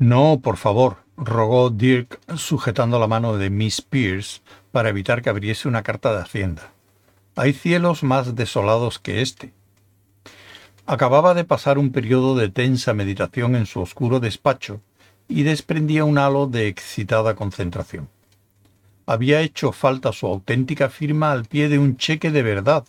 [0.00, 5.66] No, por favor, rogó Dirk sujetando la mano de Miss Pierce para evitar que abriese
[5.66, 6.70] una carta de Hacienda.
[7.34, 9.52] Hay cielos más desolados que este.
[10.86, 14.80] Acababa de pasar un periodo de tensa meditación en su oscuro despacho
[15.26, 18.08] y desprendía un halo de excitada concentración.
[19.04, 22.84] Había hecho falta su auténtica firma al pie de un cheque de verdad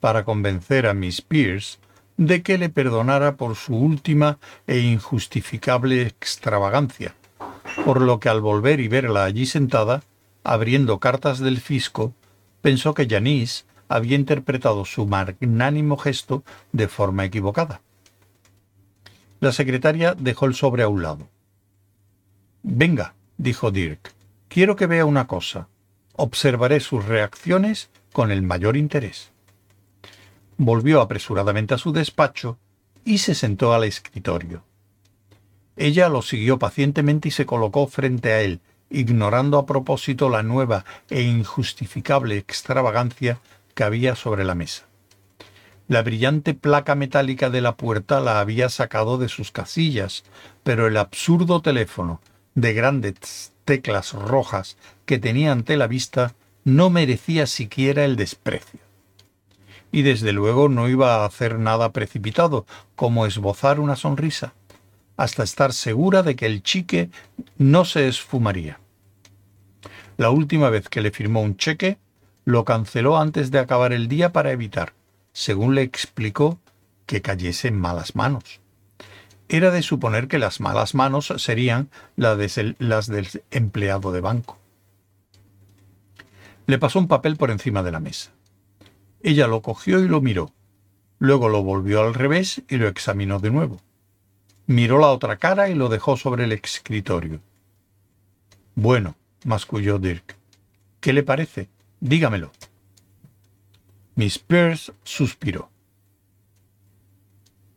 [0.00, 1.78] para convencer a Miss Pierce
[2.18, 7.14] de que le perdonara por su última e injustificable extravagancia,
[7.84, 10.02] por lo que al volver y verla allí sentada,
[10.42, 12.12] abriendo cartas del fisco,
[12.60, 16.42] pensó que Janice había interpretado su magnánimo gesto
[16.72, 17.80] de forma equivocada.
[19.40, 21.28] La secretaria dejó el sobre a un lado.
[22.64, 24.12] Venga, dijo Dirk,
[24.48, 25.68] quiero que vea una cosa.
[26.14, 29.30] Observaré sus reacciones con el mayor interés
[30.58, 32.58] volvió apresuradamente a su despacho
[33.04, 34.64] y se sentó al escritorio.
[35.76, 40.84] Ella lo siguió pacientemente y se colocó frente a él, ignorando a propósito la nueva
[41.08, 43.38] e injustificable extravagancia
[43.74, 44.86] que había sobre la mesa.
[45.86, 50.24] La brillante placa metálica de la puerta la había sacado de sus casillas,
[50.64, 52.20] pero el absurdo teléfono
[52.54, 56.34] de grandes teclas rojas que tenía ante la vista
[56.64, 58.87] no merecía siquiera el desprecio
[59.90, 64.54] y desde luego no iba a hacer nada precipitado, como esbozar una sonrisa,
[65.16, 67.10] hasta estar segura de que el chique
[67.56, 68.80] no se esfumaría.
[70.16, 71.98] La última vez que le firmó un cheque,
[72.44, 74.94] lo canceló antes de acabar el día para evitar,
[75.32, 76.58] según le explicó,
[77.06, 78.60] que cayese en malas manos.
[79.48, 84.58] Era de suponer que las malas manos serían las del empleado de banco.
[86.66, 88.30] Le pasó un papel por encima de la mesa.
[89.22, 90.52] Ella lo cogió y lo miró.
[91.18, 93.80] Luego lo volvió al revés y lo examinó de nuevo.
[94.66, 97.40] Miró la otra cara y lo dejó sobre el escritorio.
[98.74, 100.36] Bueno, masculló Dirk.
[101.00, 101.68] ¿Qué le parece?
[102.00, 102.52] Dígamelo.
[104.14, 105.70] Miss Pierce suspiró.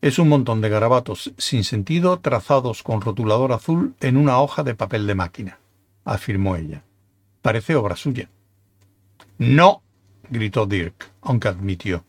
[0.00, 4.76] Es un montón de garabatos sin sentido trazados con rotulador azul en una hoja de
[4.76, 5.58] papel de máquina,
[6.04, 6.84] afirmó ella.
[7.42, 8.30] Parece obra suya.
[9.38, 9.82] No,
[10.30, 12.04] gritó Dirk, aunque admitió.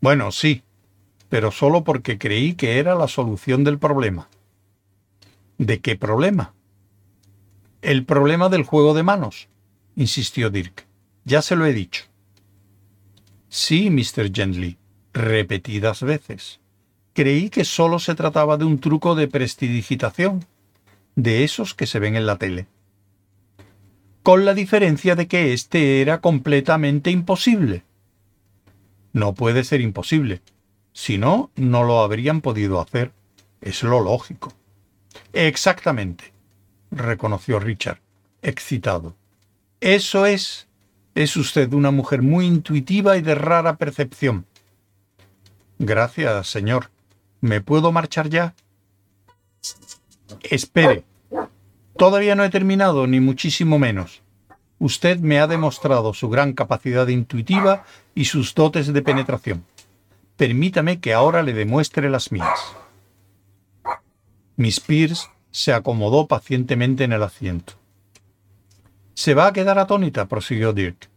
[0.00, 0.62] Bueno, sí,
[1.28, 4.28] pero solo porque creí que era la solución del problema.
[5.58, 6.54] ¿De qué problema?
[7.82, 9.48] El problema del juego de manos,
[9.96, 10.86] insistió Dirk.
[11.24, 12.04] Ya se lo he dicho.
[13.48, 14.32] Sí, Mr.
[14.34, 14.78] Gently,
[15.12, 16.60] repetidas veces.
[17.12, 20.44] Creí que solo se trataba de un truco de prestidigitación,
[21.14, 22.66] de esos que se ven en la tele
[24.24, 27.84] con la diferencia de que éste era completamente imposible.
[29.12, 30.40] No puede ser imposible.
[30.94, 33.12] Si no, no lo habrían podido hacer.
[33.60, 34.54] Es lo lógico.
[35.34, 36.32] Exactamente,
[36.90, 38.00] reconoció Richard,
[38.40, 39.14] excitado.
[39.80, 40.68] Eso es.
[41.14, 44.46] Es usted una mujer muy intuitiva y de rara percepción.
[45.78, 46.90] Gracias, señor.
[47.42, 48.54] ¿Me puedo marchar ya?
[50.42, 51.04] Espere.
[51.96, 54.22] Todavía no he terminado, ni muchísimo menos.
[54.78, 57.84] Usted me ha demostrado su gran capacidad intuitiva
[58.14, 59.64] y sus dotes de penetración.
[60.36, 62.58] Permítame que ahora le demuestre las mías.
[64.56, 67.74] Miss Pierce se acomodó pacientemente en el asiento.
[69.14, 71.08] Se va a quedar atónita, prosiguió Dirk.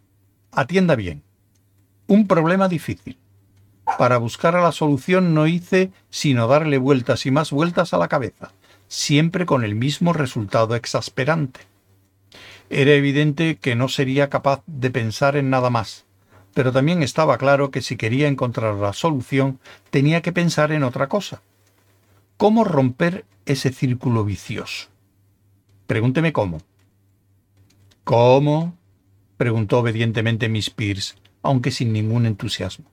[0.51, 1.23] Atienda bien.
[2.05, 3.17] Un problema difícil.
[3.97, 8.07] Para buscar a la solución no hice sino darle vueltas y más vueltas a la
[8.07, 8.51] cabeza
[8.87, 11.61] siempre con el mismo resultado exasperante.
[12.69, 16.05] Era evidente que no sería capaz de pensar en nada más,
[16.53, 19.59] pero también estaba claro que si quería encontrar la solución
[19.89, 21.41] tenía que pensar en otra cosa.
[22.35, 24.87] ¿Cómo romper ese círculo vicioso?
[25.87, 26.59] Pregúnteme cómo.
[28.03, 28.75] ¿Cómo?
[29.37, 32.85] preguntó obedientemente Miss Pierce, aunque sin ningún entusiasmo.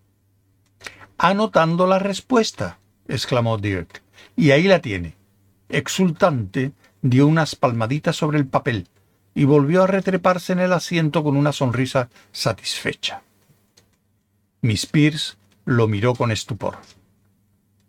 [1.19, 2.78] Anotando la respuesta,
[3.08, 4.02] exclamó Dirk.
[4.36, 5.14] Y ahí la tiene
[5.69, 6.72] exultante,
[7.02, 8.88] dio unas palmaditas sobre el papel
[9.34, 13.22] y volvió a retreparse en el asiento con una sonrisa satisfecha.
[14.62, 15.34] Miss Pierce
[15.64, 16.76] lo miró con estupor.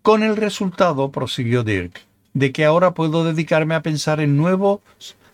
[0.01, 2.01] Con el resultado, prosiguió Dirk,
[2.33, 4.81] de que ahora puedo dedicarme a pensar en nuevos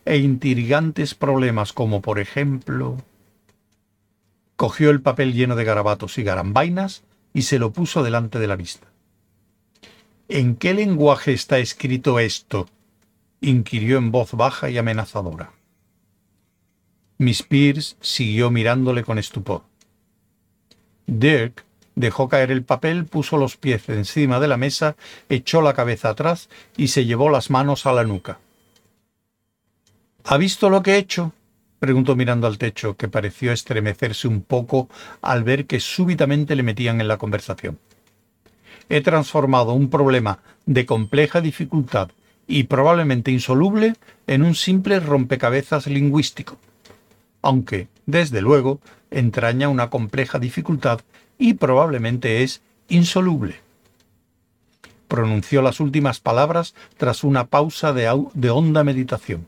[0.05, 2.97] e intrigantes problemas, como por ejemplo.
[4.55, 7.03] Cogió el papel lleno de garabatos y garambainas
[7.33, 8.90] y se lo puso delante de la vista.
[10.33, 12.69] ¿En qué lenguaje está escrito esto?
[13.41, 15.51] inquirió en voz baja y amenazadora.
[17.17, 19.63] Miss Pierce siguió mirándole con estupor.
[21.05, 24.95] Dirk dejó caer el papel, puso los pies encima de la mesa,
[25.27, 28.39] echó la cabeza atrás y se llevó las manos a la nuca.
[30.23, 31.33] ¿Ha visto lo que he hecho?
[31.79, 34.87] preguntó mirando al techo, que pareció estremecerse un poco
[35.21, 37.79] al ver que súbitamente le metían en la conversación.
[38.89, 42.09] He transformado un problema de compleja dificultad
[42.47, 43.95] y probablemente insoluble
[44.27, 46.57] en un simple rompecabezas lingüístico,
[47.41, 48.79] aunque, desde luego,
[49.09, 51.01] entraña una compleja dificultad
[51.37, 53.55] y probablemente es insoluble.
[55.07, 58.09] Pronunció las últimas palabras tras una pausa de,
[58.49, 59.47] honda meditación,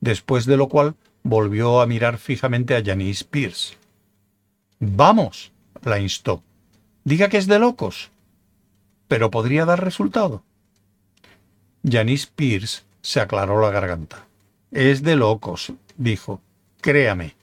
[0.00, 3.76] después de lo cual volvió a mirar fijamente a Janice Pierce.
[4.80, 5.52] Vamos,
[5.82, 6.42] la instó.
[7.04, 8.10] Diga que es de locos.
[9.08, 10.42] Pero podría dar resultado.
[11.82, 14.26] Janice Pierce se aclaró la garganta.
[14.70, 16.40] Es de locos, dijo.
[16.80, 17.34] Créame.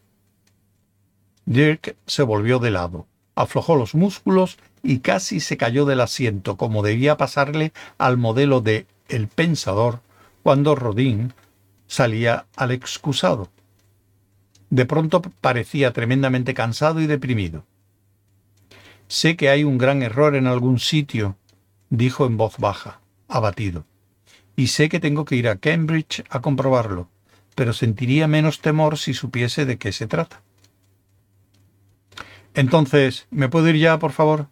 [1.45, 6.83] Dirk se volvió de lado, aflojó los músculos y casi se cayó del asiento, como
[6.83, 10.01] debía pasarle al modelo de El Pensador
[10.44, 11.33] cuando Rodin
[11.88, 13.50] salía al excusado.
[14.69, 17.63] De pronto parecía tremendamente cansado y deprimido.
[19.07, 21.35] Sé que hay un gran error en algún sitio,
[21.97, 23.86] dijo en voz baja, abatido,
[24.56, 27.09] y sé que tengo que ir a Cambridge a comprobarlo,
[27.56, 30.42] pero sentiría menos temor si supiese de qué se trata.
[32.53, 34.47] Entonces, ¿me puedo ir ya, por favor?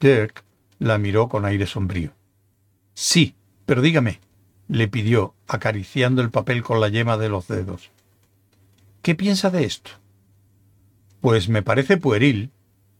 [0.00, 0.44] Dirk
[0.78, 2.12] la miró con aire sombrío.
[2.94, 3.34] Sí,
[3.64, 4.20] pero dígame,
[4.68, 7.90] le pidió, acariciando el papel con la yema de los dedos.
[9.00, 9.92] ¿Qué piensa de esto?
[11.20, 12.50] Pues me parece pueril,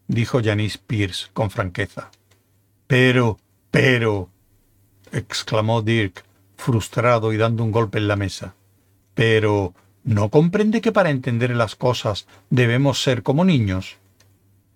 [0.06, 2.10] dijo Janice Pierce con franqueza.
[2.92, 3.38] Pero,
[3.70, 4.28] pero,
[5.12, 6.26] exclamó Dirk,
[6.58, 8.54] frustrado y dando un golpe en la mesa.
[9.14, 9.72] Pero,
[10.04, 13.96] ¿no comprende que para entender las cosas debemos ser como niños?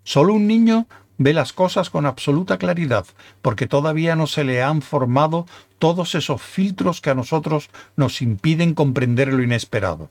[0.02, 0.86] Solo un niño
[1.18, 3.04] ve las cosas con absoluta claridad,
[3.42, 5.44] porque todavía no se le han formado
[5.78, 10.08] todos esos filtros que a nosotros nos impiden comprender lo inesperado.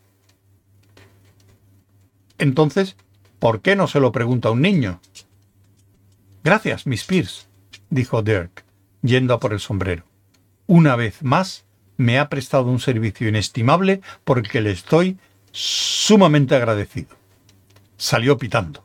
[2.38, 2.98] Entonces,
[3.40, 5.00] ¿por qué no se lo pregunta a un niño?
[6.44, 7.48] Gracias, Miss Pierce,
[7.90, 8.64] dijo Dirk,
[9.02, 10.04] yendo a por el sombrero.
[10.68, 11.66] Una vez más,
[11.98, 15.18] me ha prestado un servicio inestimable por el que le estoy
[15.52, 17.16] sumamente agradecido.
[17.98, 18.85] Salió pitando.